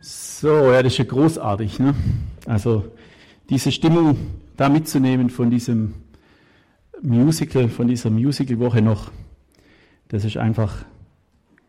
[0.00, 1.78] So, ja, das ist ja großartig.
[1.78, 1.94] Ne?
[2.46, 2.84] Also
[3.50, 4.16] diese Stimmung
[4.56, 5.94] da mitzunehmen von diesem
[7.02, 9.10] Musical, von dieser Musical-Woche noch,
[10.08, 10.84] das ist einfach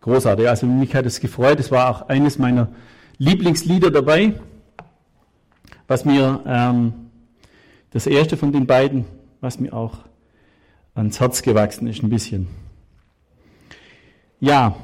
[0.02, 0.47] großartig.
[0.47, 1.60] Also mich hat es gefreut.
[1.60, 2.70] Es war auch eines meiner
[3.18, 4.34] Lieblingslieder dabei,
[5.88, 6.94] was mir ähm,
[7.92, 9.06] das erste von den beiden,
[9.42, 9.98] was mir auch
[10.94, 12.48] ans Herz gewachsen ist, ein bisschen.
[14.40, 14.76] Ja,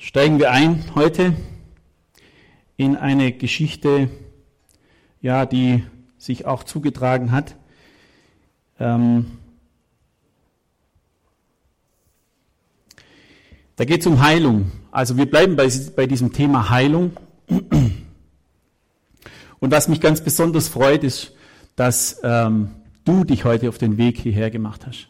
[0.00, 1.34] steigen wir ein heute
[2.78, 4.08] in eine Geschichte,
[5.20, 5.84] ja, die
[6.16, 7.54] sich auch zugetragen hat.
[8.78, 9.38] Ähm,
[13.76, 14.72] da geht es um Heilung.
[14.90, 17.12] Also wir bleiben bei, bei diesem Thema Heilung.
[19.60, 21.34] Und was mich ganz besonders freut, ist,
[21.76, 22.70] dass ähm,
[23.04, 25.08] du dich heute auf den Weg hierher gemacht hast.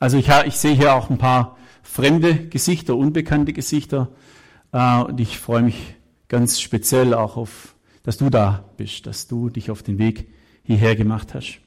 [0.00, 4.08] Also ich, ich sehe hier auch ein paar fremde Gesichter, unbekannte Gesichter.
[4.72, 5.94] Äh, und ich freue mich
[6.28, 10.28] ganz speziell auch auf, dass du da bist, dass du dich auf den Weg
[10.62, 11.58] hierher gemacht hast.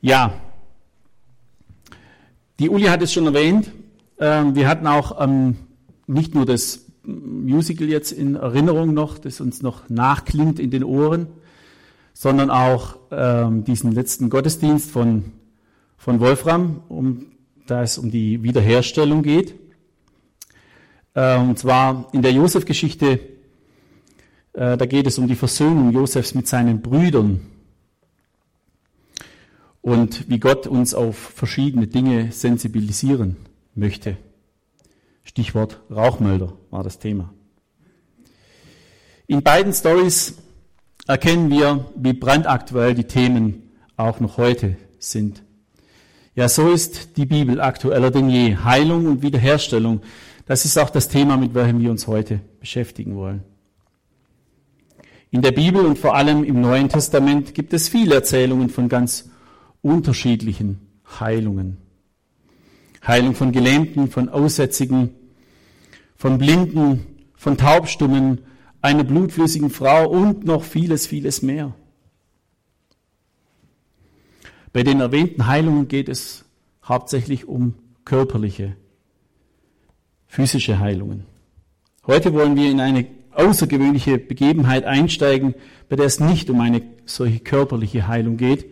[0.00, 0.32] Ja,
[2.58, 3.70] die Uli hat es schon erwähnt.
[4.18, 5.56] Äh, wir hatten auch ähm,
[6.06, 11.28] nicht nur das Musical jetzt in Erinnerung noch, das uns noch nachklingt in den Ohren,
[12.12, 15.32] sondern auch ähm, diesen letzten Gottesdienst von,
[15.96, 17.26] von Wolfram, um
[17.70, 19.54] da es um die Wiederherstellung geht.
[21.14, 23.20] Äh, und zwar in der Josef-Geschichte,
[24.52, 27.40] äh, da geht es um die Versöhnung Josefs mit seinen Brüdern
[29.82, 33.36] und wie Gott uns auf verschiedene Dinge sensibilisieren
[33.74, 34.16] möchte.
[35.22, 37.32] Stichwort Rauchmelder war das Thema.
[39.26, 40.34] In beiden Stories
[41.06, 45.42] erkennen wir, wie brandaktuell die Themen auch noch heute sind.
[46.34, 48.56] Ja, so ist die Bibel aktueller denn je.
[48.56, 50.00] Heilung und Wiederherstellung,
[50.46, 53.42] das ist auch das Thema, mit welchem wir uns heute beschäftigen wollen.
[55.32, 59.30] In der Bibel und vor allem im Neuen Testament gibt es viele Erzählungen von ganz
[59.82, 60.80] unterschiedlichen
[61.20, 61.78] Heilungen.
[63.06, 65.10] Heilung von Gelähmten, von Aussätzigen,
[66.16, 68.42] von Blinden, von Taubstummen,
[68.82, 71.74] einer blutflüssigen Frau und noch vieles, vieles mehr.
[74.72, 76.44] Bei den erwähnten Heilungen geht es
[76.84, 78.76] hauptsächlich um körperliche,
[80.26, 81.24] physische Heilungen.
[82.06, 85.54] Heute wollen wir in eine außergewöhnliche Begebenheit einsteigen,
[85.88, 88.66] bei der es nicht um eine solche körperliche Heilung geht,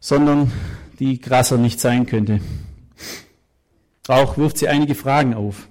[0.00, 0.52] sondern
[0.98, 2.40] die krasser nicht sein könnte.
[4.08, 5.68] Auch wirft sie einige Fragen auf.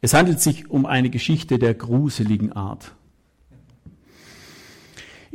[0.00, 2.92] Es handelt sich um eine Geschichte der gruseligen Art,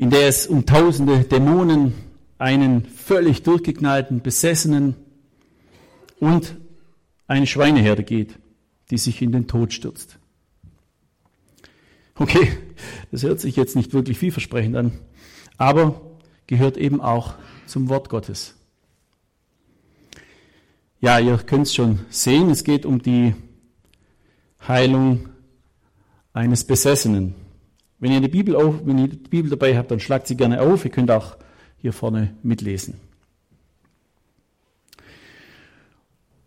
[0.02, 1.94] in der es um tausende Dämonen,
[2.40, 4.96] einen völlig durchgeknallten, besessenen
[6.20, 6.58] und
[7.28, 8.40] eine Schweineherde geht,
[8.90, 10.18] die sich in den Tod stürzt.
[12.16, 12.52] Okay,
[13.12, 14.92] das hört sich jetzt nicht wirklich vielversprechend an,
[15.58, 16.02] aber
[16.48, 17.36] gehört eben auch
[17.68, 18.56] zum Wort Gottes.
[21.00, 23.36] Ja, ihr könnt es schon sehen, es geht um die
[24.68, 25.30] Heilung
[26.34, 27.36] eines Besessenen.
[28.02, 30.60] Wenn ihr die Bibel, auf, wenn ihr die Bibel dabei habt, dann schlagt sie gerne
[30.60, 30.84] auf.
[30.84, 31.38] Ihr könnt auch
[31.78, 32.96] hier vorne mitlesen.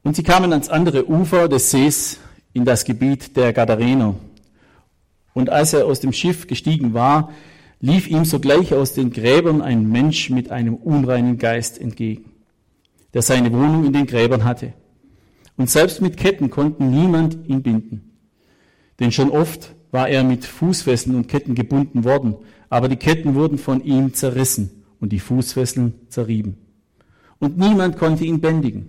[0.02, 2.18] Und sie kamen ans andere Ufer des Sees
[2.52, 4.16] in das Gebiet der Gadarener.
[5.32, 7.32] Und als er aus dem Schiff gestiegen war,
[7.80, 12.32] lief ihm sogleich aus den Gräbern ein Mensch mit einem unreinen Geist entgegen,
[13.14, 14.72] der seine Wohnung in den Gräbern hatte.
[15.56, 18.10] Und selbst mit Ketten konnten niemand ihn binden.
[18.98, 22.34] Denn schon oft war er mit Fußfesseln und Ketten gebunden worden,
[22.68, 26.58] aber die Ketten wurden von ihm zerrissen und die Fußfesseln zerrieben.
[27.38, 28.88] Und niemand konnte ihn bändigen.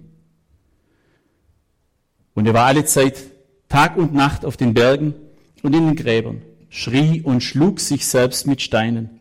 [2.33, 3.21] Und er war alle Zeit
[3.69, 5.13] Tag und Nacht auf den Bergen
[5.61, 9.19] und in den Gräbern, schrie und schlug sich selbst mit Steinen.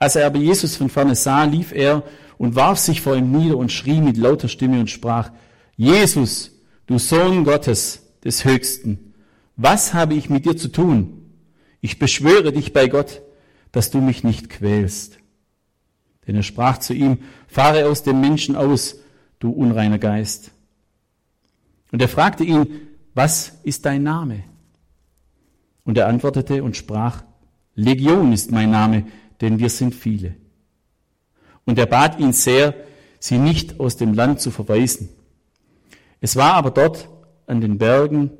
[0.00, 2.02] Als er aber Jesus von ferne sah, lief er
[2.38, 5.30] und warf sich vor ihm nieder und schrie mit lauter Stimme und sprach,
[5.76, 6.50] Jesus,
[6.88, 9.12] du Sohn Gottes des Höchsten,
[9.56, 11.32] was habe ich mit dir zu tun?
[11.80, 13.22] Ich beschwöre dich bei Gott,
[13.72, 15.18] dass du mich nicht quälst.
[16.26, 18.96] Denn er sprach zu ihm, fahre aus dem Menschen aus,
[19.38, 20.50] du unreiner Geist.
[21.92, 22.66] Und er fragte ihn,
[23.14, 24.44] was ist dein Name?
[25.84, 27.22] Und er antwortete und sprach,
[27.74, 29.06] Legion ist mein Name,
[29.40, 30.34] denn wir sind viele.
[31.64, 32.74] Und er bat ihn sehr,
[33.18, 35.08] sie nicht aus dem Land zu verweisen.
[36.20, 37.08] Es war aber dort
[37.46, 38.30] an den Bergen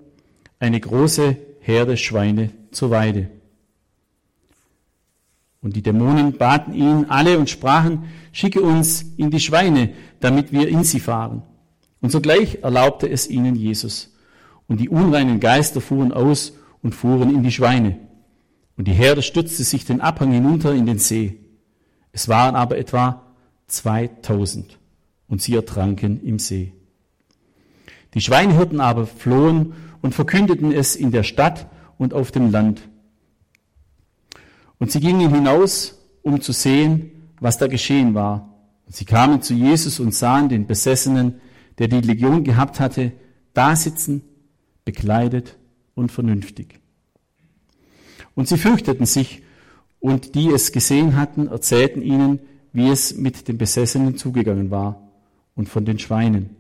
[0.58, 3.30] eine große Herde Schweine zur Weide.
[5.60, 10.68] Und die Dämonen baten ihn alle und sprachen, schicke uns in die Schweine, damit wir
[10.68, 11.42] in sie fahren.
[12.00, 14.14] Und sogleich erlaubte es ihnen Jesus.
[14.68, 17.98] Und die unreinen Geister fuhren aus und fuhren in die Schweine.
[18.76, 21.40] Und die Herde stürzte sich den Abhang hinunter in den See.
[22.12, 23.22] Es waren aber etwa
[23.66, 24.78] 2000
[25.28, 26.72] und sie ertranken im See.
[28.14, 29.74] Die Schweinehirten aber flohen
[30.06, 31.66] und verkündeten es in der Stadt
[31.98, 32.88] und auf dem Land.
[34.78, 37.10] Und sie gingen hinaus, um zu sehen,
[37.40, 38.54] was da geschehen war.
[38.86, 41.40] Und sie kamen zu Jesus und sahen den Besessenen,
[41.78, 43.14] der die Legion gehabt hatte,
[43.52, 44.22] da sitzen,
[44.84, 45.56] bekleidet
[45.96, 46.78] und vernünftig.
[48.36, 49.42] Und sie fürchteten sich,
[49.98, 52.38] und die es gesehen hatten, erzählten ihnen,
[52.72, 55.10] wie es mit den Besessenen zugegangen war
[55.56, 56.54] und von den Schweinen.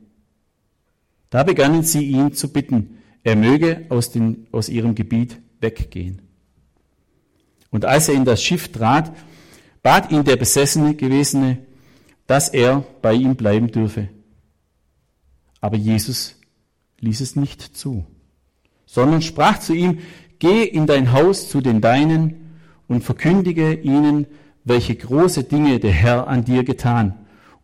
[1.30, 6.22] Da begannen sie ihn zu bitten, er möge aus, den, aus ihrem Gebiet weggehen.
[7.70, 9.12] Und als er in das Schiff trat,
[9.82, 11.58] bat ihn der besessene Gewesene,
[12.28, 14.08] dass er bei ihm bleiben dürfe.
[15.60, 16.36] Aber Jesus
[17.00, 18.06] ließ es nicht zu,
[18.86, 19.98] sondern sprach zu ihm,
[20.38, 22.52] geh in dein Haus zu den Deinen
[22.86, 24.28] und verkündige ihnen,
[24.62, 27.14] welche große Dinge der Herr an dir getan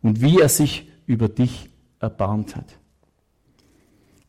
[0.01, 1.69] und wie er sich über dich
[2.01, 2.82] erbarmt hat.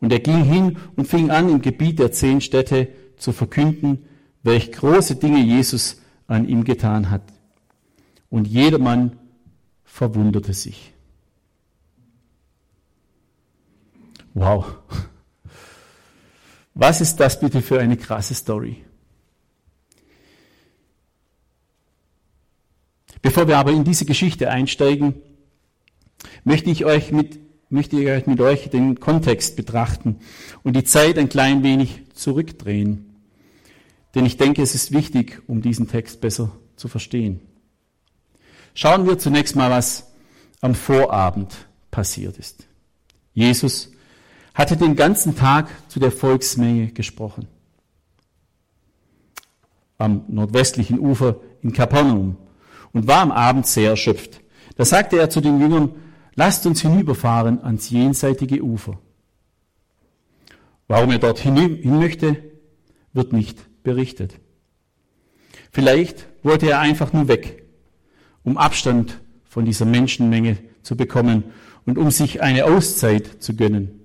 [0.04, 4.04] Und er ging hin und fing an, im Gebiet der zehn Städte zu verkünden,
[4.42, 7.22] welch große Dinge Jesus an ihm getan hat.
[8.28, 9.18] Und jedermann
[9.82, 10.92] verwunderte sich.
[14.34, 14.76] Wow.
[16.74, 18.84] Was ist das bitte für eine krasse Story?
[23.22, 25.14] Bevor wir aber in diese Geschichte einsteigen,
[26.44, 27.38] möchte ich euch mit,
[27.74, 30.20] möchte ich mit euch den Kontext betrachten
[30.62, 33.16] und die Zeit ein klein wenig zurückdrehen.
[34.14, 37.40] Denn ich denke, es ist wichtig, um diesen Text besser zu verstehen.
[38.74, 40.12] Schauen wir zunächst mal, was
[40.60, 41.52] am Vorabend
[41.90, 42.68] passiert ist.
[43.32, 43.90] Jesus
[44.54, 47.48] hatte den ganzen Tag zu der Volksmenge gesprochen.
[49.98, 52.36] Am nordwestlichen Ufer in Kapernaum
[52.92, 54.40] und war am Abend sehr erschöpft.
[54.76, 55.90] Da sagte er zu den Jüngern,
[56.34, 58.98] lasst uns hinüberfahren ans jenseitige Ufer.
[60.88, 62.36] Warum er dort hin möchte,
[63.12, 64.34] wird nicht berichtet.
[65.70, 67.64] Vielleicht wollte er einfach nur weg,
[68.42, 71.44] um Abstand von dieser Menschenmenge zu bekommen
[71.86, 74.00] und um sich eine Auszeit zu gönnen.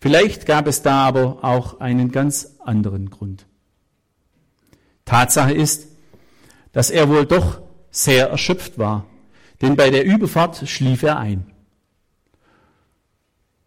[0.00, 3.46] Vielleicht gab es da aber auch einen ganz anderen Grund.
[5.04, 5.88] Tatsache ist,
[6.72, 7.60] dass er wohl doch
[7.90, 9.06] sehr erschöpft war,
[9.60, 11.46] denn bei der Überfahrt schlief er ein.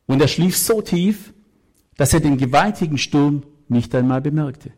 [0.05, 1.33] Und er schlief so tief,
[1.97, 4.71] dass er den gewaltigen Sturm nicht einmal bemerkte.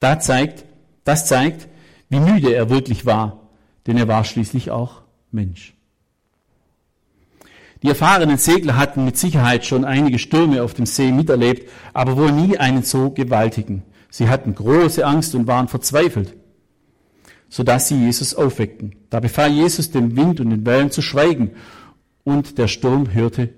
[0.00, 0.64] Das zeigt,
[1.04, 1.68] das zeigt,
[2.08, 3.48] wie müde er wirklich war,
[3.86, 5.74] denn er war schließlich auch Mensch.
[7.82, 12.32] Die erfahrenen Segler hatten mit Sicherheit schon einige Stürme auf dem See miterlebt, aber wohl
[12.32, 13.82] nie einen so gewaltigen.
[14.08, 16.34] Sie hatten große Angst und waren verzweifelt,
[17.54, 18.96] sodass sie Jesus aufweckten.
[19.10, 21.52] Da befahl Jesus dem Wind und den Wellen zu schweigen,
[22.24, 23.54] und der Sturm hörte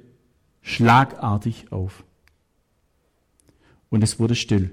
[0.60, 2.04] schlagartig auf.
[3.88, 4.70] Und es wurde still.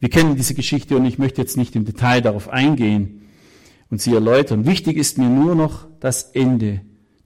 [0.00, 3.22] Wir kennen diese Geschichte und ich möchte jetzt nicht im Detail darauf eingehen
[3.88, 4.66] und sie erläutern.
[4.66, 6.80] Wichtig ist mir nur noch das Ende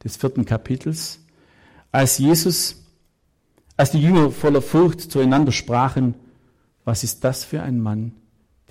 [0.05, 1.20] des vierten Kapitels,
[1.90, 2.84] als Jesus,
[3.78, 6.16] als die Jünger voller Furcht zueinander sprachen,
[6.85, 8.12] was ist das für ein Mann,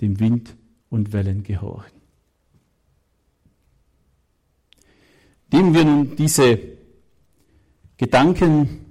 [0.00, 0.54] dem Wind
[0.94, 2.00] und Wellen gehorchen.
[5.52, 6.58] Nehmen wir nun diese
[7.96, 8.86] Gedanken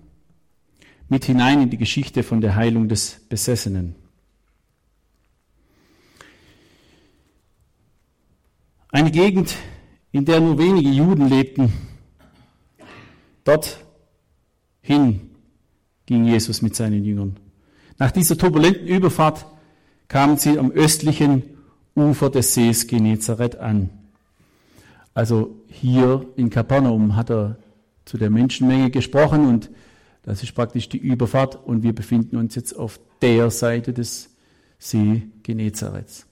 [1.07, 3.95] mit hinein in die Geschichte von der Heilung des Besessenen.
[8.89, 9.55] Eine Gegend,
[10.11, 11.71] in der nur wenige Juden lebten.
[13.45, 15.21] Dorthin
[16.05, 17.37] ging Jesus mit seinen Jüngern.
[17.97, 19.45] Nach dieser turbulenten Überfahrt
[20.09, 21.52] kamen sie am östlichen
[21.95, 23.89] Ufer des Sees Genezareth an.
[25.13, 27.57] Also hier in Kapernaum hat er
[28.05, 29.69] zu der Menschenmenge gesprochen und
[30.23, 34.29] das ist praktisch die Überfahrt und wir befinden uns jetzt auf der Seite des
[34.79, 36.25] See Genezareths.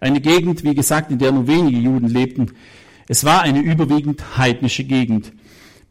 [0.00, 2.52] Eine Gegend, wie gesagt, in der nur wenige Juden lebten.
[3.08, 5.32] Es war eine überwiegend heidnische Gegend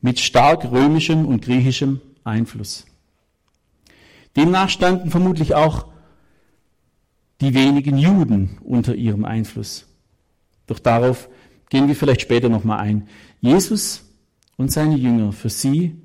[0.01, 2.85] mit stark römischem und griechischem Einfluss.
[4.35, 5.87] Demnach standen vermutlich auch
[7.41, 9.85] die wenigen Juden unter ihrem Einfluss.
[10.67, 11.29] Doch darauf
[11.69, 13.07] gehen wir vielleicht später nochmal ein.
[13.41, 14.03] Jesus
[14.57, 15.95] und seine Jünger, für sie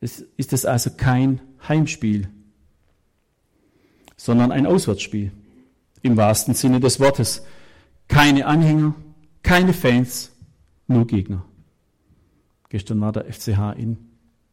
[0.00, 2.28] ist es also kein Heimspiel,
[4.16, 5.32] sondern ein Auswärtsspiel
[6.02, 7.44] im wahrsten Sinne des Wortes.
[8.08, 8.94] Keine Anhänger,
[9.42, 10.32] keine Fans,
[10.86, 11.44] nur Gegner.
[12.70, 13.98] Gestern war der FCH in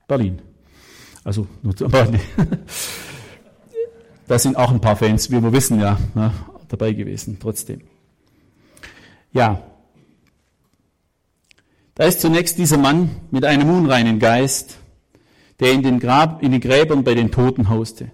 [0.07, 0.41] Berlin.
[1.23, 2.19] Also nur zu Berlin.
[4.27, 6.33] Da sind auch ein paar Fans, wie wir wissen, ja, ne,
[6.67, 7.81] dabei gewesen, trotzdem.
[9.31, 9.63] Ja.
[11.95, 14.77] Da ist zunächst dieser Mann mit einem unreinen Geist,
[15.59, 18.11] der in den, Grab, in den Gräbern bei den Toten hauste.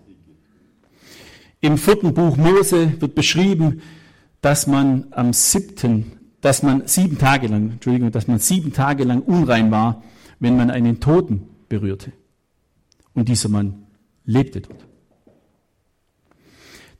[1.60, 3.82] Im vierten Buch Mose wird beschrieben,
[4.42, 9.22] dass man am siebten, dass man sieben Tage lang, Entschuldigung, dass man sieben Tage lang
[9.22, 10.04] unrein war,
[10.40, 12.12] wenn man einen Toten berührte.
[13.14, 13.86] Und dieser Mann
[14.26, 14.93] lebte dort.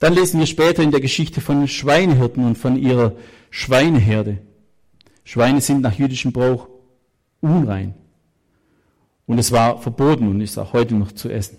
[0.04, 3.16] Dann lesen wir später in der Geschichte von Schweinehirten und von ihrer
[3.52, 4.40] Schweineherde.
[5.24, 6.68] Schweine sind nach jüdischem Brauch
[7.40, 7.94] unrein.
[9.28, 11.58] Und es war verboten und ist auch heute noch zu essen.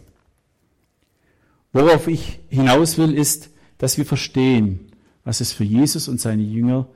[1.72, 3.48] Worauf ich hinaus will, ist,
[3.78, 4.92] dass wir verstehen,
[5.24, 6.86] was es für Jesus und seine Jünger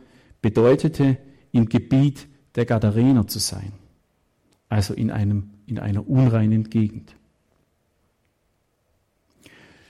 [0.42, 1.16] bedeutete,
[1.52, 2.26] im Gebiet
[2.56, 3.72] der Gadarener zu sein.
[4.68, 7.14] Also in, einem, in einer unreinen Gegend.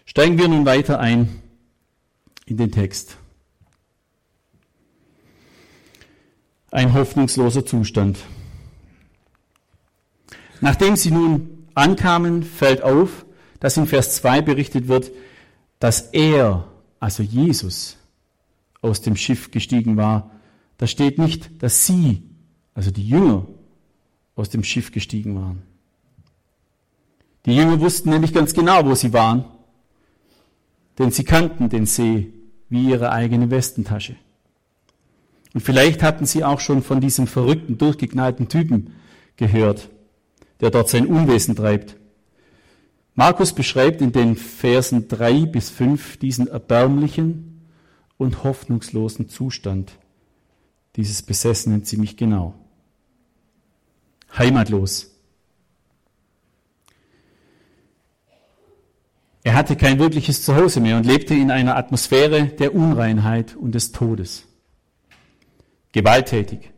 [0.04, 1.28] Steigen wir nun weiter ein
[2.50, 3.16] in den Text.
[6.70, 8.18] Ein hoffnungsloser Zustand.
[10.60, 13.24] Nachdem sie nun ankamen, fällt auf,
[13.60, 15.10] dass in Vers 2 berichtet wird,
[15.78, 16.68] dass er,
[17.00, 17.96] also Jesus,
[18.80, 20.30] aus dem Schiff gestiegen war.
[20.76, 22.22] Da steht nicht, dass sie,
[22.74, 23.46] also die Jünger,
[24.36, 25.62] aus dem Schiff gestiegen waren.
[27.46, 29.44] Die Jünger wussten nämlich ganz genau, wo sie waren,
[30.98, 32.32] denn sie kannten den See
[32.68, 34.16] wie ihre eigene Westentasche.
[35.54, 38.92] Und vielleicht hatten sie auch schon von diesem verrückten, durchgeknallten Typen
[39.36, 39.88] gehört,
[40.60, 41.96] der dort sein Unwesen treibt.
[43.14, 47.62] Markus beschreibt in den Versen drei bis fünf diesen erbärmlichen
[48.16, 49.92] und hoffnungslosen Zustand
[50.96, 52.54] dieses Besessenen ziemlich genau.
[54.36, 55.17] Heimatlos,
[59.44, 63.92] Er hatte kein wirkliches Zuhause mehr und lebte in einer Atmosphäre der Unreinheit und des
[63.92, 64.46] Todes.
[65.92, 66.70] Gewalttätig.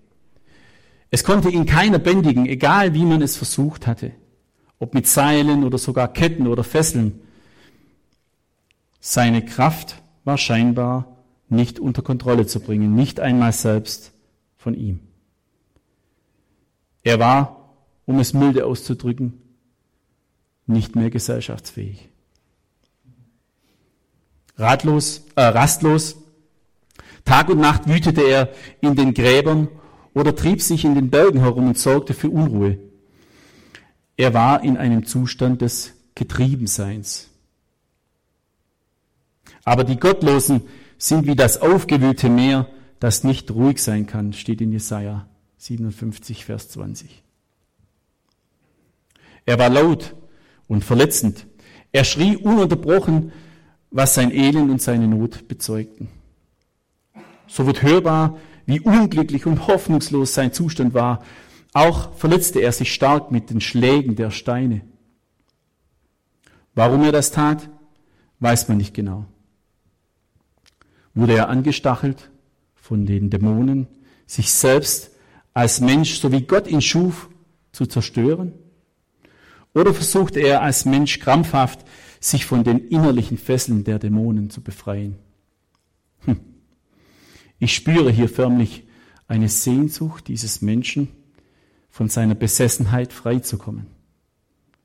[1.10, 4.12] Es konnte ihn keiner bändigen, egal wie man es versucht hatte,
[4.78, 7.20] ob mit Seilen oder sogar Ketten oder Fesseln.
[9.00, 11.16] Seine Kraft war scheinbar
[11.48, 14.12] nicht unter Kontrolle zu bringen, nicht einmal selbst
[14.56, 15.00] von ihm.
[17.02, 17.74] Er war,
[18.04, 19.42] um es milde auszudrücken,
[20.66, 22.10] nicht mehr gesellschaftsfähig
[24.60, 26.16] ratlos, äh, rastlos.
[27.24, 28.50] Tag und Nacht wütete er
[28.80, 29.68] in den Gräbern
[30.14, 32.78] oder trieb sich in den Bergen herum und sorgte für Unruhe.
[34.16, 37.28] Er war in einem Zustand des Getriebenseins.
[39.64, 40.62] Aber die Gottlosen
[40.98, 42.66] sind wie das aufgewühlte Meer,
[42.98, 45.26] das nicht ruhig sein kann, steht in Jesaja
[45.56, 47.22] 57, Vers 20.
[49.46, 50.14] Er war laut
[50.68, 51.46] und verletzend.
[51.92, 53.32] Er schrie ununterbrochen
[53.90, 56.08] was sein Elend und seine Not bezeugten.
[57.46, 61.24] So wird hörbar, wie unglücklich und hoffnungslos sein Zustand war.
[61.72, 64.82] Auch verletzte er sich stark mit den Schlägen der Steine.
[66.74, 67.68] Warum er das tat,
[68.38, 69.26] weiß man nicht genau.
[71.14, 72.30] Wurde er angestachelt
[72.76, 73.88] von den Dämonen,
[74.26, 75.10] sich selbst
[75.52, 77.28] als Mensch, so wie Gott ihn schuf,
[77.72, 78.52] zu zerstören?
[79.74, 81.84] Oder versuchte er als Mensch krampfhaft
[82.20, 85.16] sich von den innerlichen Fesseln der Dämonen zu befreien.
[86.20, 86.38] Hm.
[87.58, 88.84] Ich spüre hier förmlich
[89.26, 91.08] eine Sehnsucht dieses Menschen,
[91.90, 93.86] von seiner Besessenheit freizukommen.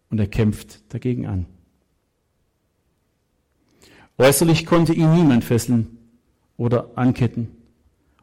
[0.10, 1.46] Und er kämpft dagegen an.
[4.18, 5.98] Äußerlich konnte ihn niemand fesseln
[6.58, 7.50] oder anketten.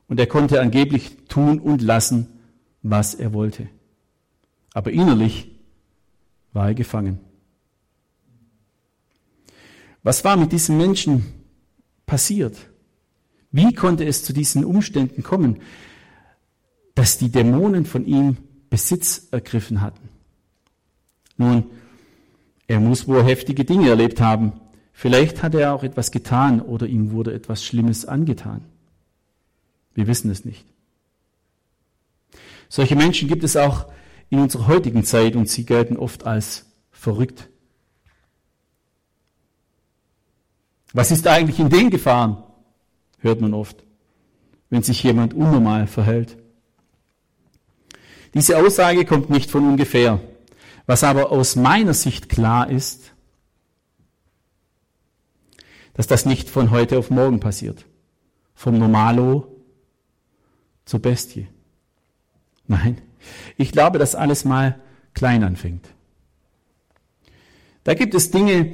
[0.09, 2.28] Und er konnte angeblich tun und lassen,
[2.83, 3.69] was er wollte.
[4.75, 5.50] Aber innerlich
[6.52, 7.21] war er gefangen.
[10.03, 11.25] Was war mit diesem Menschen
[12.07, 12.57] passiert?
[13.51, 15.61] Wie konnte es zu diesen Umständen kommen,
[16.95, 18.39] dass die Dämonen von ihm
[18.71, 20.09] Besitz ergriffen hatten?
[21.37, 21.65] Nun,
[22.67, 24.53] er muss wohl heftige Dinge erlebt haben.
[24.93, 28.65] Vielleicht hat er auch etwas getan oder ihm wurde etwas Schlimmes angetan.
[29.95, 30.65] Wir wissen es nicht.
[32.69, 33.87] Solche Menschen gibt es auch
[34.31, 37.51] in unserer heutigen Zeit und sie gelten oft als verrückt.
[40.93, 42.43] Was ist eigentlich in den Gefahren?
[43.19, 43.83] Hört man oft,
[44.71, 46.37] wenn sich jemand unnormal verhält.
[48.35, 50.21] Diese Aussage kommt nicht von ungefähr.
[50.87, 53.13] Was aber aus meiner Sicht klar ist,
[55.95, 57.85] dass das nicht von heute auf morgen passiert.
[58.55, 59.47] Vom Normalo
[60.85, 61.49] zur Bestie.
[62.67, 63.01] Nein,
[63.57, 64.81] Ich glaube, dass alles mal
[65.15, 65.89] klein anfängt.
[67.85, 68.73] Da gibt es Dinge,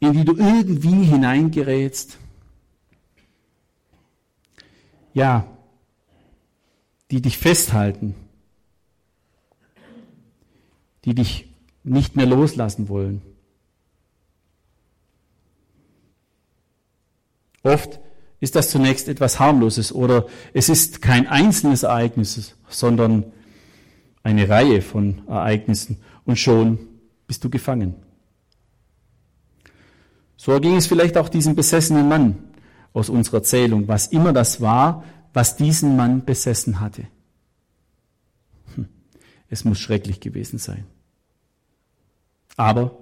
[0.00, 2.18] in die du irgendwie hineingerätst.
[5.14, 5.46] Ja,
[7.10, 8.14] die dich festhalten,
[11.04, 11.48] die dich
[11.82, 13.22] nicht mehr loslassen wollen.
[17.62, 17.98] Oft
[18.40, 23.32] ist das zunächst etwas harmloses oder es ist kein einzelnes Ereignis, sondern
[24.22, 26.78] eine Reihe von Ereignissen und schon
[27.26, 27.94] bist du gefangen.
[30.48, 32.38] So ging es vielleicht auch diesem besessenen Mann
[32.94, 37.06] aus unserer Erzählung, was immer das war, was diesen Mann besessen hatte.
[38.74, 38.88] Hm,
[39.50, 40.86] es muss schrecklich gewesen sein.
[42.56, 42.98] Aber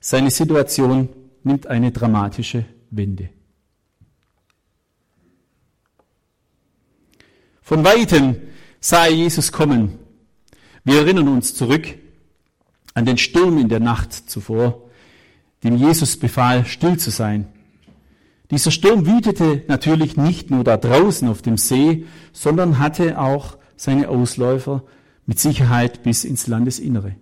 [0.00, 1.08] seine Situation
[1.44, 3.28] nimmt eine dramatische Wende.
[7.62, 8.34] Von weitem
[8.80, 9.96] sah er Jesus kommen.
[10.82, 11.86] Wir erinnern uns zurück
[12.94, 14.83] an den Sturm in der Nacht zuvor,
[15.64, 17.46] dem Jesus befahl, still zu sein.
[18.50, 24.10] Dieser Sturm wütete natürlich nicht nur da draußen auf dem See, sondern hatte auch seine
[24.10, 24.84] Ausläufer
[25.26, 27.16] mit Sicherheit bis ins Landesinnere.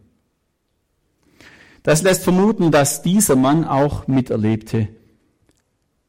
[1.84, 4.88] Das lässt vermuten, dass dieser Mann auch miterlebte,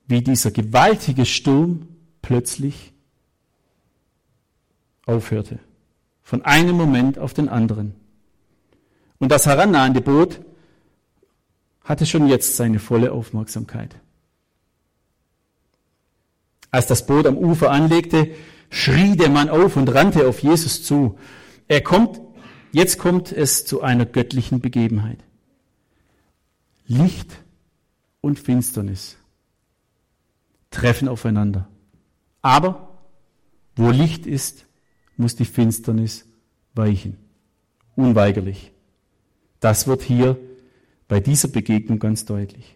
[0.08, 1.88] wie dieser gewaltige Sturm
[2.22, 2.94] plötzlich
[5.06, 5.60] aufhörte.
[6.22, 7.96] Von einem Moment auf den anderen.
[9.20, 10.40] Und das herannahende Boot
[11.84, 13.96] hatte schon jetzt seine volle Aufmerksamkeit.
[16.72, 18.32] Als das Boot am Ufer anlegte,
[18.70, 21.20] schrie der Mann auf und rannte auf Jesus zu.
[21.68, 22.20] Er kommt,
[22.72, 25.20] jetzt kommt es zu einer göttlichen Begebenheit.
[26.88, 27.32] Licht
[28.22, 29.18] und Finsternis
[30.72, 31.68] treffen aufeinander.
[32.42, 32.98] Aber
[33.75, 34.66] wo Licht ist,
[35.18, 36.25] muss die Finsternis
[36.74, 37.18] weichen.
[37.96, 38.72] Unweigerlich.
[39.60, 40.38] Das wird hier
[41.13, 42.76] bei dieser Begegnung ganz deutlich.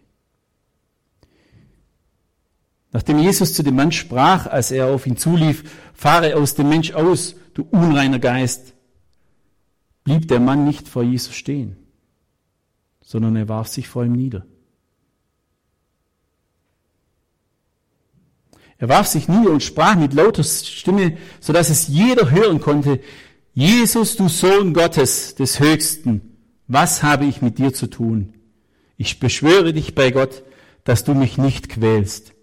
[2.91, 5.63] Nachdem Jesus zu dem Mann sprach, als er auf ihn zulief,
[5.95, 8.75] fahre aus dem Mensch aus, du unreiner Geist,
[10.03, 11.77] blieb der Mann nicht vor Jesus stehen,
[13.01, 14.45] sondern er warf sich vor ihm nieder.
[18.77, 22.99] Er warf sich nieder und sprach mit lauter Stimme, so dass es jeder hören konnte,
[23.55, 26.36] Jesus, du Sohn Gottes des Höchsten,
[26.67, 28.33] was habe ich mit dir zu tun?
[28.97, 30.43] Ich beschwöre dich bei Gott,
[30.83, 32.33] dass du mich nicht quälst.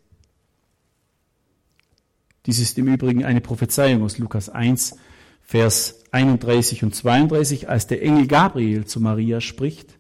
[2.47, 4.97] Dies ist im Übrigen eine Prophezeiung aus Lukas 1,
[5.43, 9.99] Vers 31 und 32, als der Engel Gabriel zu Maria spricht.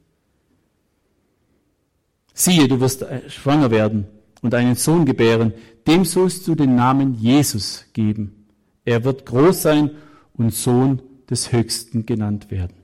[2.34, 4.06] Siehe, du wirst schwanger werden
[4.42, 5.54] und einen Sohn gebären,
[5.86, 8.46] dem sollst du den Namen Jesus geben.
[8.84, 9.90] Er wird groß sein
[10.34, 12.83] und Sohn des Höchsten genannt werden.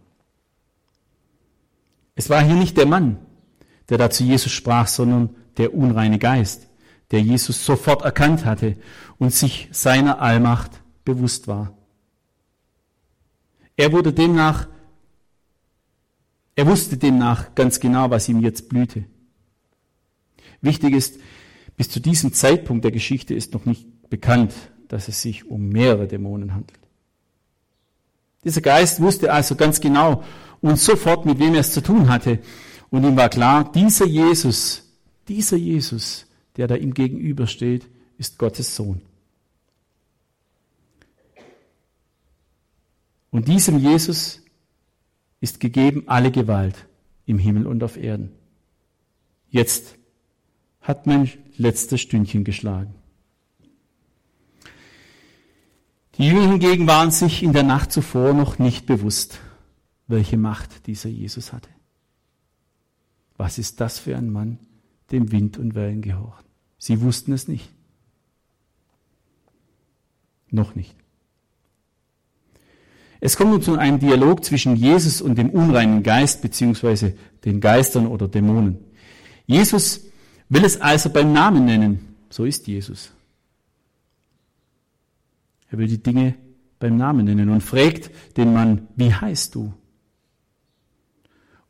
[2.21, 3.17] Es war hier nicht der Mann,
[3.89, 6.69] der da zu Jesus sprach, sondern der unreine Geist,
[7.13, 8.77] der Jesus sofort erkannt hatte
[9.17, 11.73] und sich seiner Allmacht bewusst war.
[13.75, 14.69] Er wurde demnach,
[16.57, 19.07] er wusste demnach ganz genau, was ihm jetzt blühte.
[20.61, 21.21] Wichtig ist,
[21.79, 24.53] bis zu diesem Zeitpunkt der Geschichte ist noch nicht bekannt,
[24.89, 26.81] dass es sich um mehrere Dämonen handelt.
[28.45, 30.23] Dieser Geist wusste also ganz genau
[30.61, 32.39] und sofort, mit wem er es zu tun hatte.
[32.91, 34.83] Und ihm war klar, dieser Jesus,
[35.29, 37.87] dieser Jesus, der da ihm gegenübersteht,
[38.19, 39.01] ist Gottes Sohn.
[43.31, 44.43] Und diesem Jesus
[45.41, 46.87] ist gegeben alle Gewalt
[47.27, 48.33] im Himmel und auf Erden.
[49.51, 49.97] Jetzt
[50.81, 52.95] hat mein letztes Stündchen geschlagen.
[56.17, 59.41] Die Jünger hingegen waren sich in der Nacht zuvor noch nicht bewusst,
[60.11, 61.71] welche Macht dieser Jesus hatte.
[63.37, 64.59] Was ist das für ein Mann,
[65.11, 66.47] dem Wind und Wellen gehorchen?
[66.79, 67.71] Sie wussten es nicht.
[70.51, 70.95] Noch nicht.
[73.21, 78.07] Es kommt nun zu einem Dialog zwischen Jesus und dem unreinen Geist beziehungsweise den Geistern
[78.07, 78.79] oder Dämonen.
[79.47, 80.07] Jesus
[80.49, 82.17] will es also beim Namen nennen.
[82.31, 83.13] So ist Jesus.
[85.71, 86.35] Er will die Dinge
[86.79, 89.73] beim Namen nennen und fragt den Mann, wie heißt du?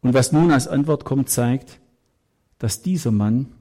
[0.02, 1.80] Und was nun als Antwort kommt, zeigt,
[2.58, 3.52] dass dieser Mann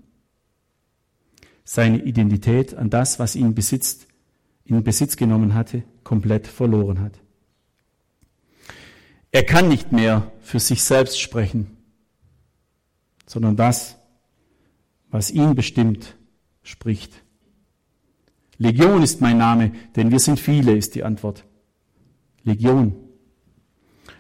[1.64, 4.08] seine Identität an das, was ihn besitzt,
[4.66, 7.14] in Besitz genommen hatte, komplett verloren hat.
[9.32, 11.78] Er kann nicht mehr für sich selbst sprechen,
[13.26, 13.98] sondern das,
[15.12, 16.16] was ihn bestimmt,
[16.64, 17.24] spricht.
[18.58, 21.46] Legion ist mein Name, denn wir sind viele, ist die Antwort.
[22.44, 22.96] Legion,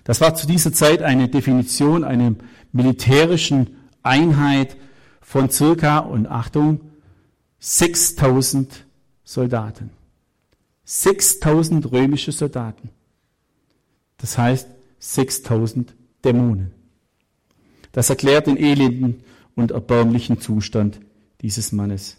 [0.03, 2.35] Das war zu dieser Zeit eine Definition einer
[2.71, 4.77] militärischen Einheit
[5.21, 6.81] von circa, und Achtung,
[7.59, 8.85] 6000
[9.23, 9.91] Soldaten.
[10.85, 12.89] 6000 römische Soldaten.
[14.17, 14.67] Das heißt
[14.99, 15.93] 6000
[16.25, 16.71] Dämonen.
[17.91, 19.23] Das erklärt den elenden
[19.55, 20.99] und erbärmlichen Zustand
[21.41, 22.17] dieses Mannes.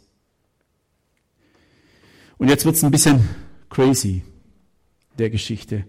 [2.39, 3.29] Und jetzt wird's ein bisschen
[3.69, 4.23] crazy,
[5.19, 5.85] der Geschichte.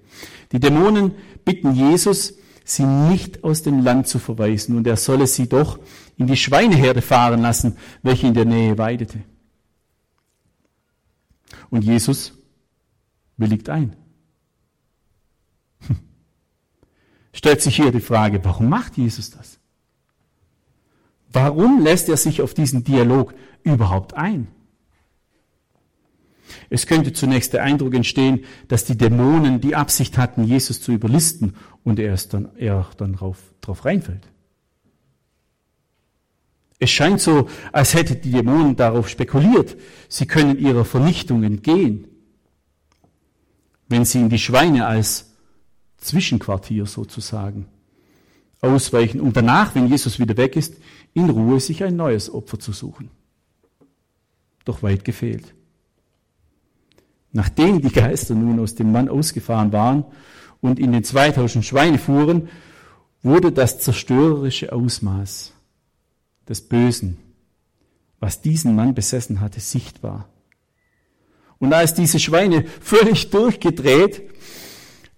[0.52, 1.14] Die Dämonen
[1.46, 5.80] bitten Jesus, sie nicht aus dem Land zu verweisen, und er solle sie doch
[6.18, 9.20] in die Schweineherde fahren lassen, welche in der Nähe weidete.
[11.70, 12.34] Und Jesus
[13.38, 13.96] willigt ein.
[17.34, 19.60] Stellt sich hier die Frage, warum macht Jesus das?
[21.32, 24.48] Warum lässt er sich auf diesen Dialog überhaupt ein?
[26.70, 31.56] Es könnte zunächst der Eindruck entstehen, dass die Dämonen die Absicht hatten, Jesus zu überlisten
[31.84, 34.28] und er es dann, er dann drauf, drauf reinfällt.
[36.80, 39.78] Es scheint so, als hätte die Dämonen darauf spekuliert,
[40.10, 42.08] sie können ihrer Vernichtung entgehen,
[43.88, 45.32] wenn sie in die Schweine als
[45.98, 47.68] Zwischenquartier sozusagen
[48.62, 50.76] ausweichen, um danach, wenn Jesus wieder weg ist,
[51.14, 53.10] in Ruhe sich ein neues Opfer zu suchen.
[54.66, 55.54] Doch weit gefehlt.
[57.32, 60.06] Nachdem die Geister nun aus dem Mann ausgefahren waren
[60.60, 62.50] und in den 2000 Schweine fuhren,
[63.24, 65.54] wurde das zerstörerische Ausmaß
[66.50, 67.18] des Bösen,
[68.20, 70.28] was diesen Mann besessen hatte, sichtbar.
[71.60, 74.24] Und als diese Schweine völlig durchgedreht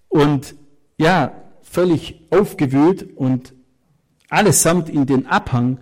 [0.08, 0.54] und
[0.98, 3.54] ja, völlig aufgewühlt und
[4.28, 5.78] allesamt in den Abhang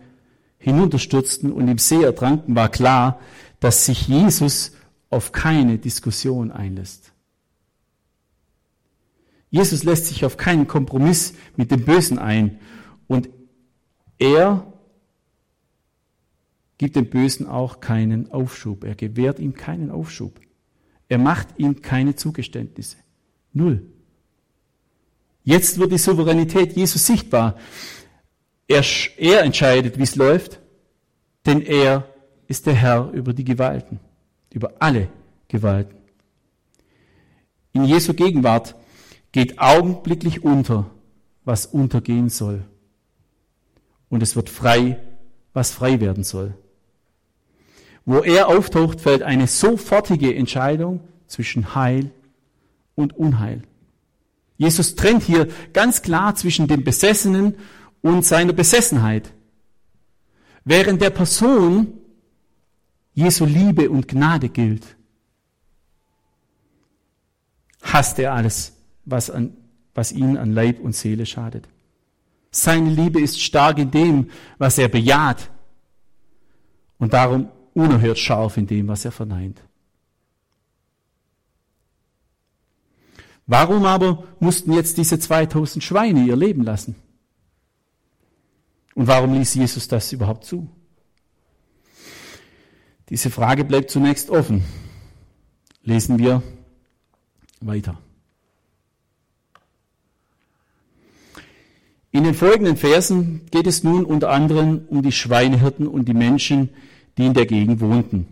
[0.58, 3.18] hinunterstürzten und im See ertranken, war klar,
[3.60, 4.72] dass sich Jesus
[5.12, 7.12] auf keine Diskussion einlässt.
[9.50, 12.58] Jesus lässt sich auf keinen Kompromiss mit dem Bösen ein
[13.06, 13.28] und
[14.18, 14.72] er
[16.78, 18.84] gibt dem Bösen auch keinen Aufschub.
[18.84, 20.40] Er gewährt ihm keinen Aufschub.
[21.08, 22.96] Er macht ihm keine Zugeständnisse.
[23.52, 23.82] Null.
[25.44, 27.58] Jetzt wird die Souveränität Jesus sichtbar.
[28.66, 28.82] Er,
[29.18, 30.60] er entscheidet, wie es läuft,
[31.44, 32.08] denn er
[32.48, 34.00] ist der Herr über die Gewalten,
[34.54, 35.08] über alle
[35.48, 35.96] Gewalten.
[37.72, 38.74] In Jesu Gegenwart
[39.32, 40.90] geht augenblicklich unter,
[41.44, 42.64] was untergehen soll.
[44.08, 44.98] Und es wird frei,
[45.54, 46.54] was frei werden soll.
[48.04, 52.10] Wo er auftaucht, fällt eine sofortige Entscheidung zwischen Heil
[52.94, 53.62] und Unheil.
[54.58, 57.54] Jesus trennt hier ganz klar zwischen dem Besessenen
[58.02, 59.32] und seiner Besessenheit.
[60.64, 61.94] Während der Person
[63.14, 64.96] Jesu Liebe und Gnade gilt,
[67.82, 68.72] hasst er alles,
[69.04, 69.56] was, an,
[69.94, 71.68] was ihn an Leib und Seele schadet.
[72.50, 75.50] Seine Liebe ist stark in dem, was er bejaht.
[76.98, 79.60] Und darum unerhört scharf in dem, was er verneint.
[83.46, 86.94] Warum aber mussten jetzt diese 2000 Schweine ihr Leben lassen?
[88.94, 90.68] Und warum ließ Jesus das überhaupt zu?
[93.12, 94.64] Diese Frage bleibt zunächst offen.
[95.82, 96.42] Lesen wir
[97.60, 97.98] weiter.
[102.10, 106.70] In den folgenden Versen geht es nun unter anderem um die Schweinehirten und die Menschen,
[107.18, 108.28] die in der Gegend wohnten.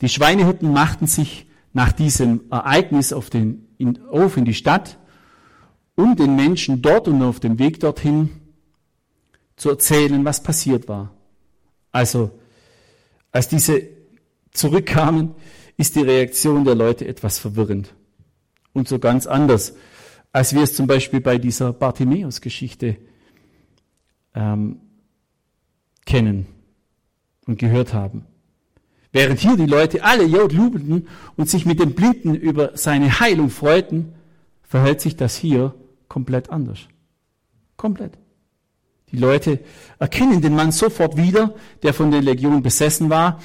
[0.00, 4.98] Die Schweinehirten machten sich nach diesem Ereignis auf, den, in, auf in die Stadt,
[5.94, 8.30] um den Menschen dort und auf dem Weg dorthin
[9.54, 11.12] zu erzählen, was passiert war.
[11.92, 12.32] Also,
[13.34, 13.82] als diese
[14.52, 15.34] zurückkamen,
[15.76, 17.92] ist die Reaktion der Leute etwas verwirrend
[18.72, 19.74] und so ganz anders,
[20.32, 22.96] als wir es zum Beispiel bei dieser Bartimäus-Geschichte
[24.34, 24.80] ähm,
[26.06, 26.46] kennen
[27.46, 28.24] und gehört haben.
[29.10, 33.50] Während hier die Leute alle Jod jubelten und sich mit dem Blinden über seine Heilung
[33.50, 34.12] freuten,
[34.62, 35.74] verhält sich das hier
[36.08, 36.86] komplett anders.
[37.76, 38.12] Komplett.
[39.14, 39.60] Die Leute
[40.00, 43.40] erkennen den Mann sofort wieder, der von der Legion besessen war,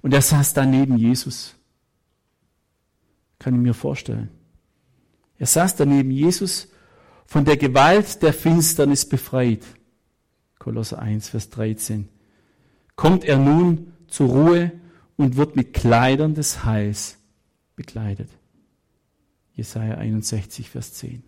[0.00, 1.54] und er saß da neben Jesus.
[3.38, 4.30] Kann ich mir vorstellen.
[5.36, 6.68] Er saß da neben Jesus,
[7.26, 9.62] von der Gewalt der Finsternis befreit.
[10.58, 12.08] Kolosser 1, Vers 13
[12.96, 14.72] kommt er nun zur Ruhe
[15.18, 17.18] und wird mit Kleidern des Heils
[17.76, 18.30] bekleidet.
[19.52, 21.22] Jesaja 61, Vers 10.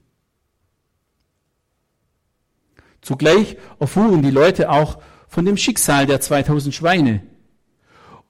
[3.03, 7.23] Zugleich erfuhren die Leute auch von dem Schicksal der 2000 Schweine.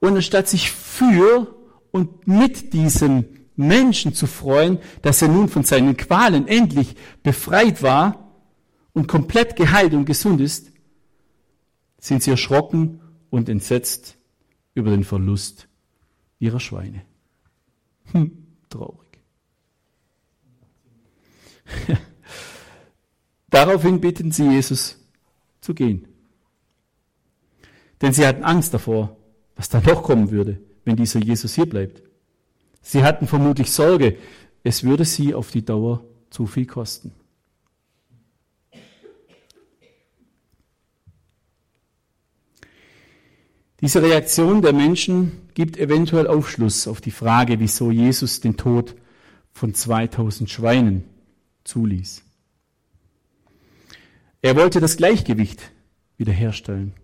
[0.00, 1.54] Und anstatt sich für
[1.92, 8.32] und mit diesem Menschen zu freuen, dass er nun von seinen Qualen endlich befreit war
[8.94, 10.72] und komplett geheilt und gesund ist,
[11.98, 14.16] sind sie erschrocken und entsetzt
[14.74, 15.68] über den Verlust
[16.38, 17.02] ihrer Schweine.
[18.12, 19.18] Hm, traurig.
[23.52, 24.96] Daraufhin bitten sie Jesus
[25.60, 26.08] zu gehen.
[28.00, 29.14] Denn sie hatten Angst davor,
[29.56, 32.02] was da noch kommen würde, wenn dieser Jesus hier bleibt.
[32.80, 34.16] Sie hatten vermutlich Sorge,
[34.64, 37.12] es würde sie auf die Dauer zu viel kosten.
[43.82, 48.94] Diese Reaktion der Menschen gibt eventuell Aufschluss auf die Frage, wieso Jesus den Tod
[49.52, 51.04] von 2000 Schweinen
[51.64, 52.22] zuließ.
[54.42, 55.70] Er wollte das Gleichgewicht
[56.16, 56.94] wiederherstellen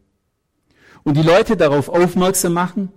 [1.04, 2.90] und die Leute darauf aufmerksam machen,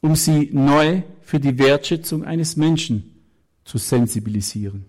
[0.00, 3.22] um sie neu für die Wertschätzung eines Menschen
[3.64, 4.86] zu sensibilisieren.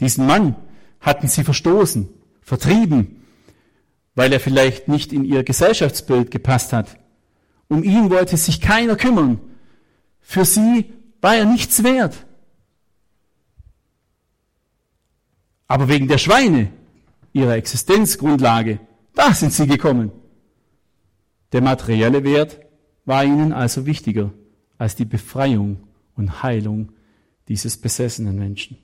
[0.00, 0.56] Diesen Mann
[1.00, 2.08] hatten sie verstoßen,
[2.42, 3.24] vertrieben,
[4.14, 6.98] weil er vielleicht nicht in ihr Gesellschaftsbild gepasst hat.
[7.68, 9.40] Um ihn wollte sich keiner kümmern.
[10.20, 12.26] Für sie war er nichts wert.
[15.72, 16.68] Aber wegen der Schweine,
[17.32, 18.78] ihrer Existenzgrundlage,
[19.14, 20.12] da sind sie gekommen.
[21.52, 22.60] Der materielle Wert
[23.06, 24.34] war ihnen also wichtiger
[24.76, 25.78] als die Befreiung
[26.14, 26.92] und Heilung
[27.48, 28.76] dieses besessenen Menschen.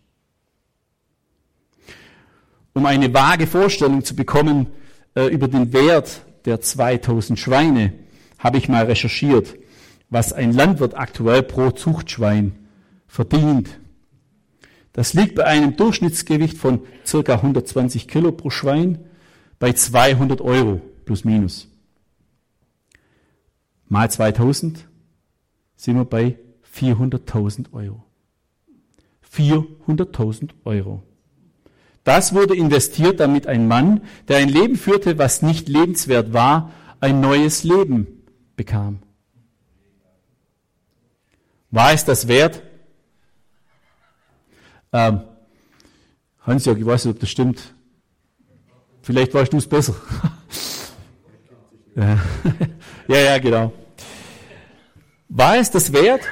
[2.72, 4.68] Um eine vage Vorstellung zu bekommen
[5.14, 7.92] äh, über den Wert der 2000 Schweine,
[8.38, 9.56] habe ich mal recherchiert,
[10.08, 12.58] was ein Landwirt aktuell pro Zuchtschwein
[13.06, 13.78] verdient.
[14.98, 18.98] Das liegt bei einem Durchschnittsgewicht von circa 120 Kilo pro Schwein
[19.60, 21.68] bei 200 Euro plus minus.
[23.86, 24.88] Mal 2000
[25.76, 26.36] sind wir bei
[26.74, 28.02] 400.000 Euro.
[29.32, 31.04] 400.000 Euro.
[32.02, 37.20] Das wurde investiert, damit ein Mann, der ein Leben führte, was nicht lebenswert war, ein
[37.20, 38.24] neues Leben
[38.56, 38.98] bekam.
[41.70, 42.62] War es das wert?
[44.92, 45.20] Ähm,
[46.40, 47.74] Hans-Jörg, ich weiß nicht, ob das stimmt.
[49.02, 49.94] Vielleicht weißt du es besser.
[51.98, 52.18] ja.
[53.08, 53.72] ja, genau.
[55.28, 56.22] War es das wert?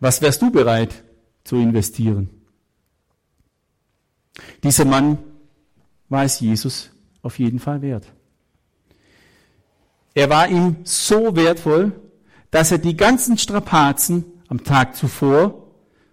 [0.00, 1.04] Was wärst du bereit
[1.44, 2.28] zu investieren?
[4.64, 5.18] Dieser Mann
[6.08, 6.90] war es Jesus
[7.22, 8.10] auf jeden Fall wert.
[10.14, 11.92] Er war ihm so wertvoll,
[12.50, 15.61] dass er die ganzen Strapazen am Tag zuvor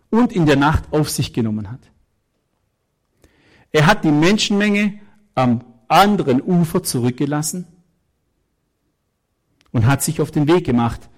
[0.09, 1.81] und in der Nacht auf sich genommen hat.
[3.71, 4.99] Er hat die Menschenmenge
[5.35, 7.67] am anderen Ufer zurückgelassen
[9.71, 11.09] und hat sich auf den Weg gemacht,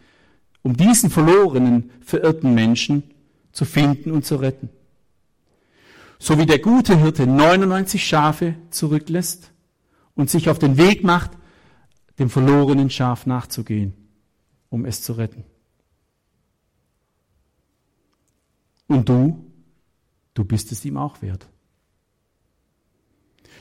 [0.63, 3.03] um diesen verlorenen, verirrten Menschen
[3.51, 4.69] zu finden und zu retten.
[6.19, 9.51] So wie der gute Hirte 99 Schafe zurücklässt
[10.13, 11.31] und sich auf den Weg macht,
[12.19, 13.93] dem verlorenen Schaf nachzugehen,
[14.69, 15.43] um es zu retten.
[18.91, 19.45] Und du,
[20.33, 21.47] du bist es ihm auch wert.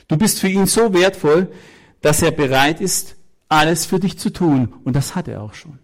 [0.09, 1.53] Du bist für ihn so wertvoll,
[2.01, 3.15] dass er bereit ist,
[3.47, 4.73] alles für dich zu tun.
[4.83, 5.79] Und das hat er auch schon.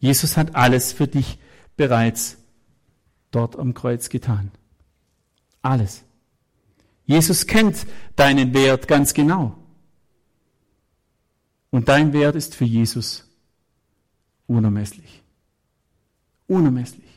[0.00, 1.38] Jesus hat alles für dich
[1.76, 2.38] bereits
[3.30, 4.50] dort am Kreuz getan.
[5.62, 6.02] Alles.
[7.04, 9.56] Jesus kennt deinen Wert ganz genau.
[11.70, 13.28] Und dein Wert ist für Jesus
[14.48, 15.22] unermesslich.
[16.48, 17.11] Unermesslich.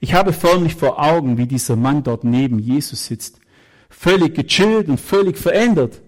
[0.00, 3.40] Ich habe förmlich vor Augen, wie dieser Mann dort neben Jesus sitzt,
[3.88, 6.02] völlig gechillt und völlig verändert.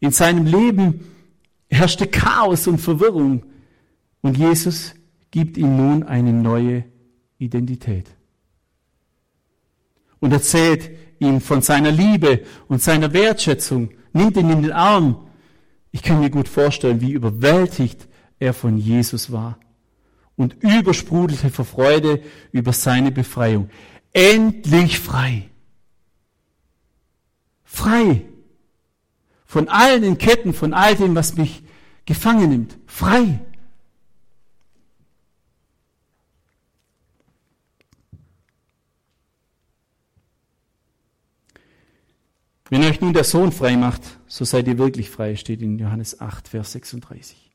[0.00, 1.12] In seinem Leben
[1.68, 3.44] herrschte Chaos und Verwirrung
[4.22, 4.94] und Jesus
[5.30, 6.84] gibt ihm nun eine neue
[7.38, 8.06] Identität
[10.20, 15.28] und erzählt ihm von seiner Liebe und seiner Wertschätzung, nimmt ihn in den Arm.
[15.90, 18.06] Ich kann mir gut vorstellen, wie überwältigt
[18.38, 19.58] er von Jesus war
[20.36, 22.22] und übersprudelte vor Freude
[22.52, 23.70] über seine Befreiung.
[24.12, 25.48] Endlich frei.
[27.64, 28.22] Frei.
[29.46, 31.62] Von allen in Ketten, von all dem, was mich
[32.04, 32.78] gefangen nimmt.
[32.86, 33.40] Frei.
[42.68, 46.20] Wenn euch nun der Sohn frei macht, so seid ihr wirklich frei, steht in Johannes
[46.20, 47.45] 8, Vers 36.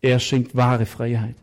[0.00, 1.36] Er schenkt wahre Freiheit.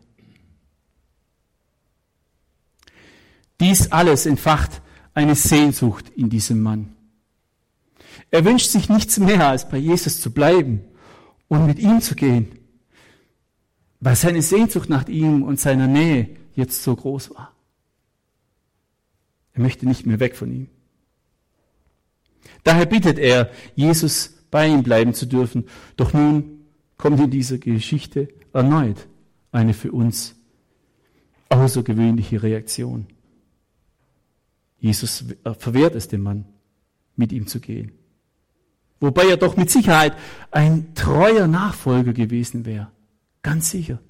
[3.60, 4.82] Dies alles entfacht
[5.14, 6.94] eine Sehnsucht in diesem Mann.
[8.30, 10.84] Er wünscht sich nichts mehr, als bei Jesus zu bleiben
[11.48, 12.58] und mit ihm zu gehen,
[14.00, 17.52] weil seine Sehnsucht nach ihm und seiner Nähe jetzt so groß war.
[19.54, 20.68] Er möchte nicht mehr weg von ihm.
[22.62, 25.64] Daher bittet er, Jesus bei ihm bleiben zu dürfen.
[25.96, 26.64] Doch nun
[26.96, 29.06] kommt in dieser Geschichte erneut
[29.52, 30.34] eine für uns
[31.48, 33.06] außergewöhnliche Reaktion.
[34.80, 35.24] Jesus
[35.58, 36.44] verwehrt es dem Mann,
[37.16, 37.92] mit ihm zu gehen.
[39.00, 40.16] Wobei er doch mit Sicherheit
[40.50, 42.90] ein treuer Nachfolger gewesen wäre.
[43.42, 44.00] Ganz sicher.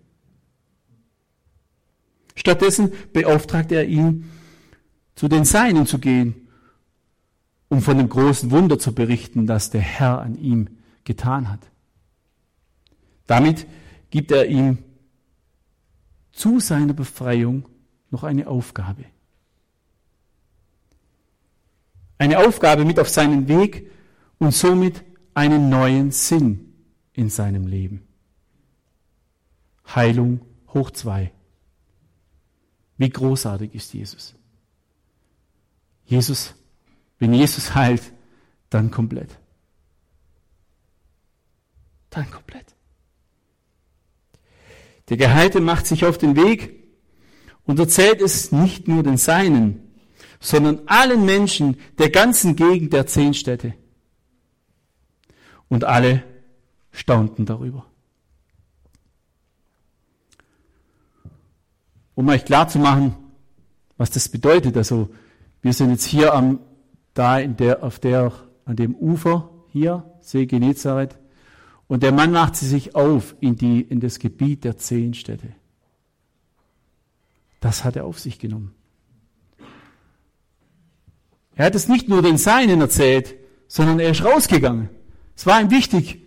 [2.35, 4.31] Stattdessen beauftragt er ihn,
[5.15, 6.49] zu den Seinen zu gehen,
[7.69, 10.69] um von dem großen Wunder zu berichten, das der Herr an ihm
[11.05, 11.61] getan hat.
[13.27, 13.67] Damit
[14.11, 14.79] gibt er ihm
[16.33, 17.69] zu seiner Befreiung
[18.11, 19.05] noch eine Aufgabe.
[22.19, 23.91] Eine Aufgabe mit auf seinen Weg
[24.39, 26.75] und somit einen neuen Sinn
[27.13, 28.07] in seinem Leben.
[29.95, 30.41] Heilung
[30.75, 31.33] hoch zwei.
[32.97, 34.35] Wie großartig ist Jesus.
[36.05, 36.55] Jesus,
[37.19, 38.13] wenn Jesus heilt,
[38.71, 39.39] dann komplett.
[42.11, 42.78] Dann komplett.
[45.09, 46.85] Der Geheilte macht sich auf den Weg
[47.65, 49.95] und erzählt es nicht nur den Seinen,
[50.41, 53.75] sondern allen Menschen der ganzen Gegend der zehn Städte.
[55.69, 56.25] Und alle
[56.93, 57.87] staunten darüber.
[62.15, 63.15] Um euch klar zu machen,
[63.97, 65.11] was das bedeutet, also
[65.63, 66.61] wir sind jetzt hier am,
[67.15, 68.33] da in der, auf der,
[68.65, 71.19] an dem Ufer hier, See Genezareth,
[71.89, 75.55] und der Mann macht sich auf in die, in das Gebiet der zehn Städte.
[77.61, 78.75] Das hat er auf sich genommen.
[81.57, 83.35] Er hat es nicht nur den Seinen erzählt,
[83.67, 84.91] sondern er ist rausgegangen.
[85.35, 86.23] Es war ihm wichtig,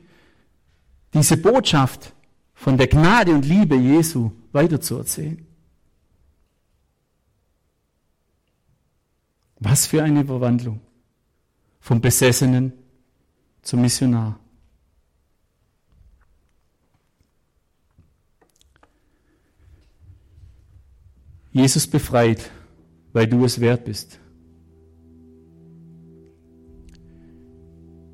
[1.13, 2.13] diese Botschaft
[2.53, 5.45] von der Gnade und Liebe Jesu weiterzuerzählen.
[9.59, 10.81] Was für eine Verwandlung
[11.79, 12.73] vom Besessenen
[13.61, 14.40] zum Missionar.
[21.51, 22.49] Jesus befreit,
[23.13, 24.19] weil du es wert bist.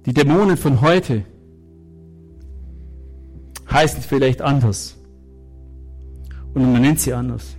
[0.05, 1.23] Die Dämonen von heute
[3.69, 4.97] heißen vielleicht anders.
[6.53, 7.57] Und man nennt sie anders.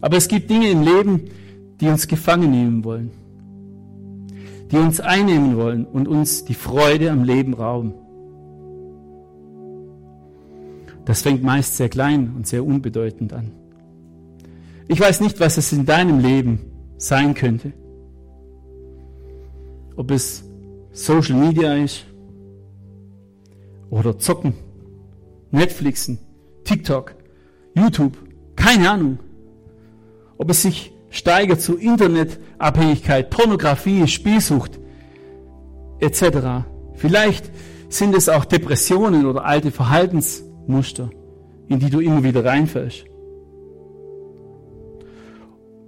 [0.00, 1.30] Aber es gibt Dinge im Leben,
[1.80, 3.10] die uns gefangen nehmen wollen.
[4.70, 7.92] Die uns einnehmen wollen und uns die Freude am Leben rauben.
[11.04, 13.50] Das fängt meist sehr klein und sehr unbedeutend an.
[14.90, 16.58] Ich weiß nicht, was es in deinem Leben
[16.98, 17.72] sein könnte.
[19.94, 20.42] Ob es
[20.90, 22.06] Social Media ist
[23.88, 24.54] oder Zocken,
[25.52, 26.18] Netflixen,
[26.64, 27.14] TikTok,
[27.76, 28.18] YouTube,
[28.56, 29.20] keine Ahnung.
[30.38, 34.80] Ob es sich steigert zu Internetabhängigkeit, Pornografie, Spielsucht
[36.00, 36.66] etc.
[36.94, 37.48] Vielleicht
[37.88, 41.10] sind es auch Depressionen oder alte Verhaltensmuster,
[41.68, 43.09] in die du immer wieder reinfällst.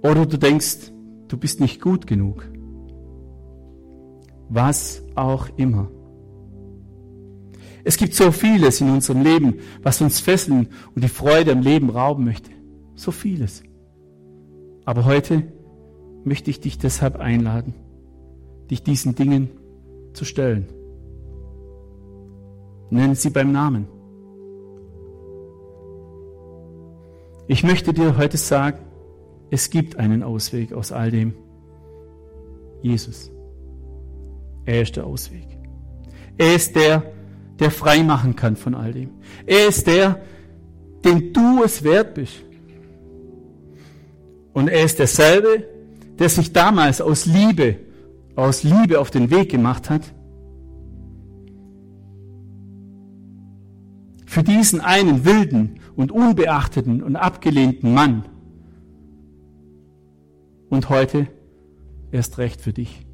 [0.03, 0.91] Oder du denkst,
[1.29, 2.45] du bist nicht gut genug.
[4.49, 5.89] Was auch immer.
[7.85, 11.89] Es gibt so vieles in unserem Leben, was uns fesseln und die Freude am Leben
[11.89, 12.51] rauben möchte.
[12.95, 13.63] So vieles.
[14.85, 15.43] Aber heute
[16.23, 17.73] möchte ich dich deshalb einladen,
[18.69, 19.49] dich diesen Dingen
[20.13, 20.67] zu stellen.
[22.89, 23.87] Nennen sie beim Namen.
[27.47, 28.79] Ich möchte dir heute sagen,
[29.53, 31.35] es gibt einen Ausweg aus all dem.
[32.81, 33.29] Jesus.
[34.65, 35.47] Er ist der Ausweg.
[36.39, 37.03] Er ist der,
[37.59, 39.11] der frei machen kann von all dem.
[39.45, 40.21] Er ist der,
[41.05, 42.43] den du es wert bist.
[44.53, 45.67] Und er ist derselbe,
[46.17, 47.77] der sich damals aus Liebe,
[48.35, 50.15] aus Liebe auf den Weg gemacht hat.
[54.25, 58.25] Für diesen einen wilden und unbeachteten und abgelehnten Mann
[60.73, 61.27] und heute
[62.11, 63.05] erst recht für dich.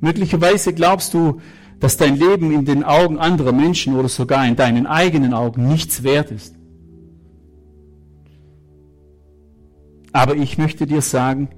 [0.00, 1.40] Möglicherweise glaubst du,
[1.80, 6.02] dass dein Leben in den Augen anderer Menschen oder sogar in deinen eigenen Augen nichts
[6.02, 6.54] wert ist.
[10.12, 11.48] Aber ich möchte dir sagen,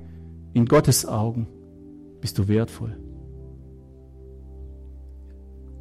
[0.55, 1.47] in Gottes Augen
[2.21, 2.97] bist du wertvoll.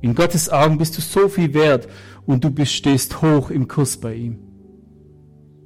[0.01, 1.87] In Gottes Augen bist du so viel wert
[2.25, 4.50] und du stehst hoch im Kurs bei ihm.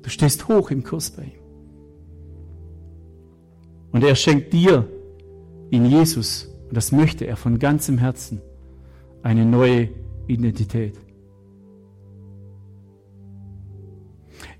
[0.05, 1.41] Du stehst hoch im Kurs bei ihm.
[3.91, 4.87] Und er schenkt dir
[5.71, 8.39] in Jesus Und das möchte er von ganzem Herzen.
[9.23, 9.89] Eine neue
[10.27, 10.99] Identität.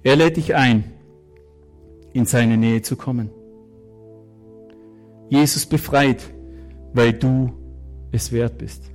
[0.02, 0.84] Er lädt dich ein,
[2.14, 3.30] in seine Nähe zu kommen.
[5.30, 6.24] Jesus befreit,
[6.94, 7.54] weil du
[8.12, 8.90] es wert bist.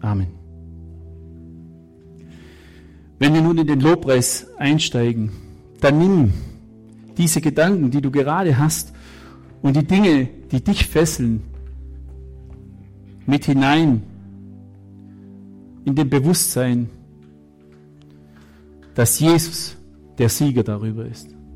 [0.00, 0.39] Amen.
[3.20, 5.30] Wenn wir nun in den Lobpreis einsteigen,
[5.80, 6.32] dann nimm
[7.18, 8.94] diese Gedanken, die du gerade hast
[9.60, 11.42] und die Dinge, die dich fesseln,
[13.26, 14.02] mit hinein
[15.84, 16.88] in dem Bewusstsein,
[18.94, 19.76] dass Jesus
[20.16, 21.28] der Sieger darüber ist.